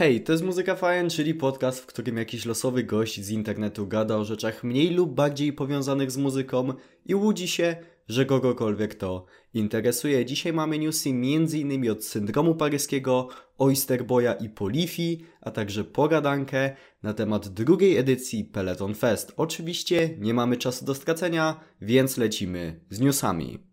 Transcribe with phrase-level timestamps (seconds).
[0.00, 4.16] Hej, to jest Muzyka Fajn, czyli podcast, w którym jakiś losowy gość z internetu gada
[4.16, 6.72] o rzeczach mniej lub bardziej powiązanych z muzyką
[7.06, 7.76] i łudzi się,
[8.08, 10.24] że kogokolwiek to interesuje.
[10.24, 11.90] Dzisiaj mamy newsy m.in.
[11.90, 13.28] od syndromu paryskiego,
[13.58, 19.32] Oysterboya i Polifi, a także pogadankę na temat drugiej edycji Peloton Fest.
[19.36, 23.69] Oczywiście nie mamy czasu do stracenia, więc lecimy z newsami.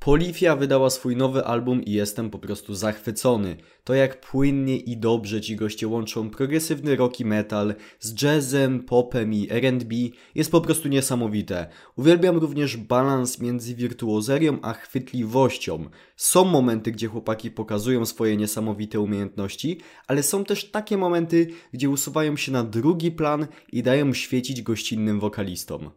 [0.00, 3.56] Polifia wydała swój nowy album i jestem po prostu zachwycony.
[3.84, 9.34] To jak płynnie i dobrze ci goście łączą progresywny rock i metal z jazzem, popem
[9.34, 9.94] i R&B
[10.34, 11.66] jest po prostu niesamowite.
[11.96, 15.90] Uwielbiam również balans między wirtuozerią a chwytliwością.
[16.16, 22.36] Są momenty, gdzie chłopaki pokazują swoje niesamowite umiejętności, ale są też takie momenty, gdzie usuwają
[22.36, 25.90] się na drugi plan i dają świecić gościnnym wokalistom.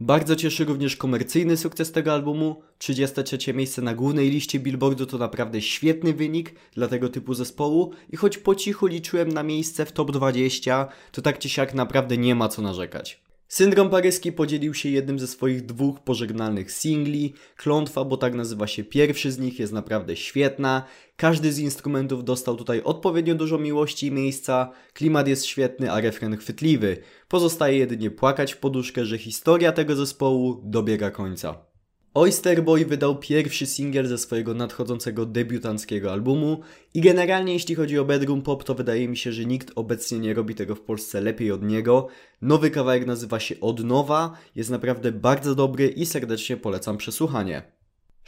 [0.00, 2.62] Bardzo cieszy również komercyjny sukces tego albumu.
[2.78, 8.16] 33 miejsce na głównej liście Billboardu to naprawdę świetny wynik dla tego typu zespołu i
[8.16, 12.34] choć po cichu liczyłem na miejsce w top 20, to tak czy siak naprawdę nie
[12.34, 13.25] ma co narzekać.
[13.48, 17.34] Syndrom paryski podzielił się jednym ze swoich dwóch pożegnalnych singli.
[17.56, 20.84] Klątwa, bo tak nazywa się pierwszy z nich, jest naprawdę świetna.
[21.16, 24.72] Każdy z instrumentów dostał tutaj odpowiednio dużo miłości i miejsca.
[24.92, 26.96] Klimat jest świetny, a refren chwytliwy.
[27.28, 31.75] Pozostaje jedynie płakać w poduszkę, że historia tego zespołu dobiega końca.
[32.16, 36.60] Oyster Boy wydał pierwszy singiel ze swojego nadchodzącego debiutanckiego albumu
[36.94, 40.34] i generalnie jeśli chodzi o bedroom pop, to wydaje mi się, że nikt obecnie nie
[40.34, 42.08] robi tego w Polsce lepiej od niego.
[42.42, 47.75] Nowy kawałek nazywa się Od Nowa, jest naprawdę bardzo dobry i serdecznie polecam przesłuchanie.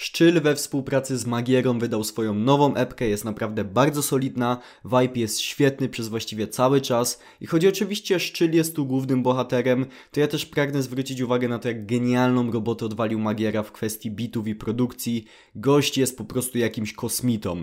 [0.00, 5.41] Szczyl we współpracy z Magierą wydał swoją nową epkę, jest naprawdę bardzo solidna, vibe jest
[5.41, 10.28] świetny przez właściwie cały czas i choć oczywiście Szczyl jest tu głównym bohaterem, to ja
[10.28, 14.54] też pragnę zwrócić uwagę na to, jak genialną robotę odwalił Magiera w kwestii bitów i
[14.54, 15.24] produkcji.
[15.54, 17.62] Gość jest po prostu jakimś kosmitą.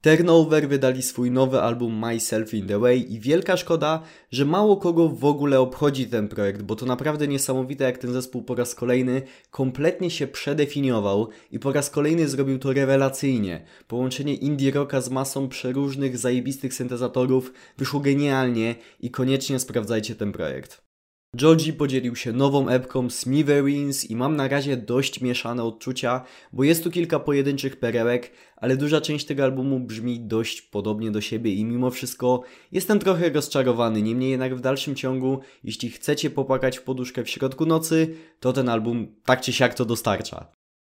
[0.00, 5.08] Turnover wydali swój nowy album Myself in the Way i wielka szkoda, że mało kogo
[5.08, 9.22] w ogóle obchodzi ten projekt, bo to naprawdę niesamowite jak ten zespół po raz kolejny
[9.50, 13.64] kompletnie się przedefiniował i po raz kolejny zrobił to rewelacyjnie.
[13.88, 20.87] Połączenie indie rocka z masą przeróżnych zajebistych syntezatorów wyszło genialnie i koniecznie sprawdzajcie ten projekt.
[21.34, 26.84] Joji podzielił się nową epką Smithereens i mam na razie dość mieszane odczucia, bo jest
[26.84, 31.64] tu kilka pojedynczych perełek, ale duża część tego albumu brzmi dość podobnie do siebie i
[31.64, 34.02] mimo wszystko jestem trochę rozczarowany.
[34.02, 38.68] Niemniej jednak w dalszym ciągu, jeśli chcecie popłakać w poduszkę w środku nocy, to ten
[38.68, 40.52] album tak czy siak to dostarcza.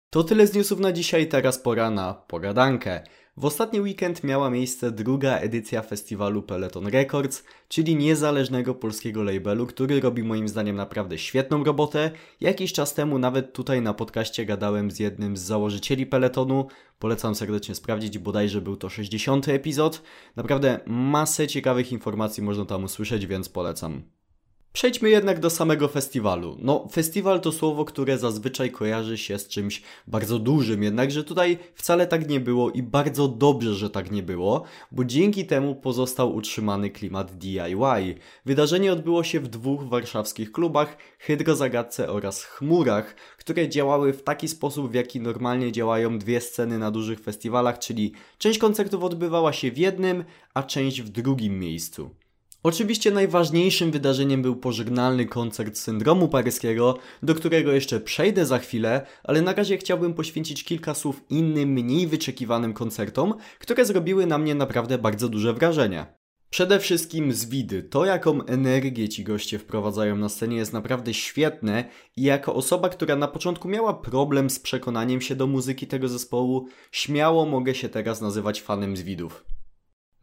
[0.10, 3.04] To tyle z newsów na dzisiaj, teraz pora na pogadankę.
[3.38, 10.00] W ostatni weekend miała miejsce druga edycja festiwalu Peloton Records, czyli niezależnego polskiego labelu, który
[10.00, 12.12] robi moim zdaniem naprawdę świetną robotę.
[12.42, 16.68] Jakiś czas temu nawet tutaj na podcaście gadałem z jednym z założycieli Pelotonu.
[17.00, 19.48] Polecam serdecznie sprawdzić, bodajże był to 60.
[19.48, 20.02] epizod.
[20.36, 24.04] Naprawdę masę ciekawych informacji można tam usłyszeć, więc polecam.
[24.74, 26.58] Przejdźmy jednak do samego festiwalu.
[26.60, 32.08] No, festiwal to słowo, które zazwyczaj kojarzy się z czymś bardzo dużym, jednakże tutaj wcale
[32.08, 36.90] tak nie było i bardzo dobrze, że tak nie było, bo dzięki temu pozostał utrzymany
[36.90, 38.16] klimat DIY.
[38.46, 44.92] Wydarzenie odbyło się w dwóch warszawskich klubach, Hydrozagadce oraz Chmurach, które działały w taki sposób,
[44.92, 49.78] w jaki normalnie działają dwie sceny na dużych festiwalach, czyli część koncertów odbywała się w
[49.78, 50.24] jednym,
[50.54, 52.21] a część w drugim miejscu.
[52.64, 59.42] Oczywiście najważniejszym wydarzeniem był pożegnalny koncert syndromu paryskiego, do którego jeszcze przejdę za chwilę, ale
[59.42, 64.98] na razie chciałbym poświęcić kilka słów innym, mniej wyczekiwanym koncertom, które zrobiły na mnie naprawdę
[64.98, 66.06] bardzo duże wrażenie.
[66.50, 67.84] Przede wszystkim z widy.
[67.84, 71.86] To, jaką energię ci goście wprowadzają na scenie jest naprawdę świetne
[72.16, 76.68] i jako osoba, która na początku miała problem z przekonaniem się do muzyki tego zespołu,
[76.92, 79.46] śmiało mogę się teraz nazywać fanem z widów.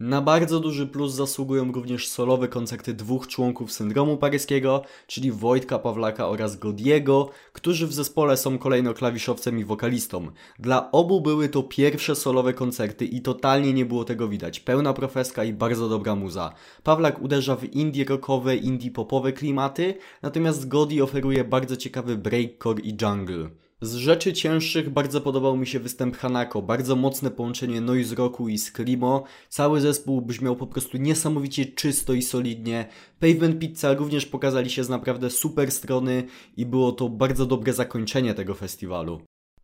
[0.00, 6.28] Na bardzo duży plus zasługują również solowe koncerty dwóch członków syndromu paryskiego, czyli Wojtka Pawlaka
[6.28, 10.30] oraz Godiego, którzy w zespole są kolejno klawiszowcem i wokalistą.
[10.58, 14.60] Dla obu były to pierwsze solowe koncerty i totalnie nie było tego widać.
[14.60, 16.52] Pełna profeska i bardzo dobra muza.
[16.82, 22.96] Pawlak uderza w indie rockowe, indie popowe klimaty, natomiast Godi oferuje bardzo ciekawy breakcore i
[23.02, 23.50] jungle.
[23.80, 28.58] Z rzeczy cięższych bardzo podobał mi się występ Hanako, bardzo mocne połączenie noise rocku i
[28.58, 29.24] screamo.
[29.48, 32.88] Cały zespół brzmiał po prostu niesamowicie czysto i solidnie.
[33.20, 36.24] Pavement Pizza również pokazali się z naprawdę super strony
[36.56, 39.20] i było to bardzo dobre zakończenie tego festiwalu.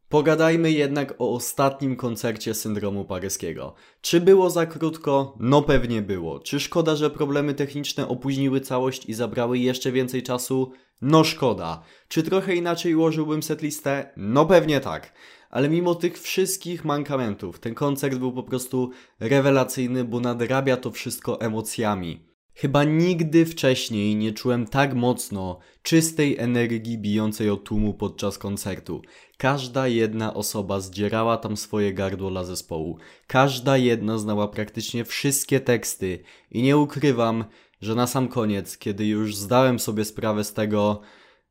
[0.09, 3.75] Pogadajmy jednak o ostatnim koncercie syndromu paryskiego.
[4.01, 5.37] Czy było za krótko?
[5.41, 6.41] No pewnie było.
[6.41, 10.73] Czy szkoda, że problemy techniczne opóźniły całość i zabrały jeszcze więcej czasu?
[11.01, 11.83] No szkoda.
[12.09, 14.13] Czy trochę inaczej ułożyłbym setlistę?
[14.17, 15.13] No pewnie tak.
[15.51, 18.91] ale mimo tych wszystkich mankamentów, ten koncert był po prostu
[19.21, 22.34] rewelacyjny, bo nadrabia to wszystko emocjami.
[22.57, 29.03] Chyba nigdy wcześniej nie czułem tak mocno czystej energii bijącej od tłumu podczas koncertu.
[29.37, 32.99] Każda jedna osoba zdzierała tam swoje gardło dla zespołu.
[33.27, 36.19] Każda jedna znała praktycznie wszystkie teksty
[36.51, 37.45] i nie ukrywam,
[37.81, 41.01] że na sam koniec, kiedy już zdałem sobie sprawę z tego,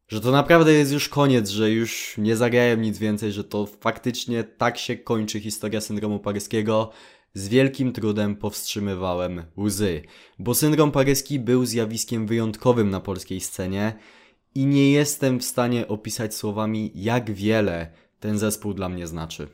[0.08, 4.44] że to naprawdę jest już koniec, że już nie zagrają nic więcej, że to faktycznie
[4.44, 6.92] tak się kończy historia syndromu paryskiego,
[7.34, 10.02] z wielkim trudem powstrzymywałem łzy,
[10.40, 13.94] bo syndrom paryski był zjawiskiem wyjątkowym na polskiej scenie
[14.56, 19.48] i nie jestem w stanie opisać słowami, jak wiele ten zespół dla mnie znaczy.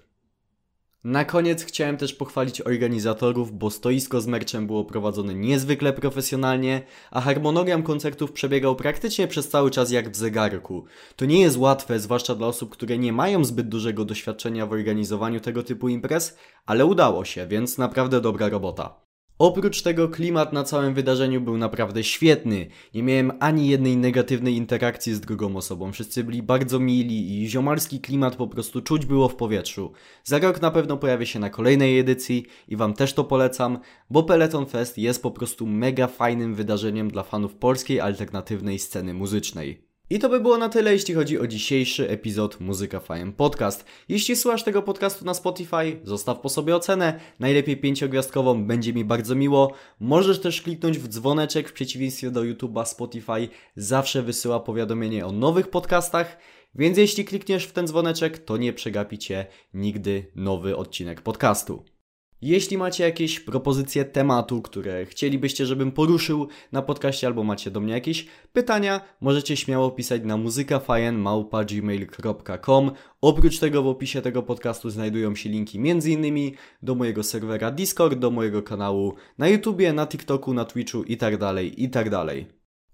[1.04, 6.82] Na koniec chciałem też pochwalić organizatorów, bo stoisko z merczem było prowadzone niezwykle profesjonalnie,
[7.12, 10.86] a harmonogram koncertów przebiegał praktycznie przez cały czas jak w zegarku.
[11.16, 15.40] To nie jest łatwe, zwłaszcza dla osób, które nie mają zbyt dużego doświadczenia w organizowaniu
[15.40, 19.09] tego typu imprez, ale udało się, więc naprawdę dobra robota.
[19.40, 22.68] Oprócz tego klimat na całym wydarzeniu był naprawdę świetny.
[22.94, 25.92] Nie miałem ani jednej negatywnej interakcji z drugą osobą.
[25.92, 29.92] Wszyscy byli bardzo mili i ziomalski klimat po prostu czuć było w powietrzu.
[30.24, 34.24] Za rok na pewno pojawię się na kolejnej edycji i Wam też to polecam, bo
[34.24, 39.89] Peloton Fest jest po prostu mega fajnym wydarzeniem dla fanów polskiej alternatywnej sceny muzycznej.
[40.12, 43.86] I to by było na tyle, jeśli chodzi o dzisiejszy epizod Muzyka Fajem Podcast.
[44.08, 49.36] Jeśli słuchasz tego podcastu na Spotify, zostaw po sobie ocenę, najlepiej pięciogwiazdkową, będzie mi bardzo
[49.36, 49.74] miło.
[50.00, 55.70] Możesz też kliknąć w dzwoneczek, w przeciwieństwie do YouTube'a Spotify zawsze wysyła powiadomienie o nowych
[55.70, 56.38] podcastach,
[56.76, 61.99] więc jeśli klikniesz w ten dzwoneczek, to nie przegapicie nigdy nowy odcinek podcastu.
[62.42, 67.94] Jeśli macie jakieś propozycje tematu, które chcielibyście, żebym poruszył na podcaście, albo macie do mnie
[67.94, 72.92] jakieś pytania, możecie śmiało pisać na muzykafajen.gmail.com
[73.22, 76.52] Oprócz tego w opisie tego podcastu znajdują się linki m.in.
[76.82, 81.78] do mojego serwera Discord, do mojego kanału na YouTubie, na TikToku, na Twitchu itd., tak
[81.78, 82.10] itd.
[82.10, 82.30] Tak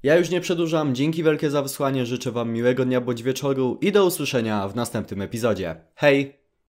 [0.03, 3.91] ja już nie przedłużam, dzięki wielkie za wysłanie, życzę Wam miłego dnia bądź wieczoru i
[3.91, 5.75] do usłyszenia w następnym epizodzie.
[5.95, 6.44] Hej!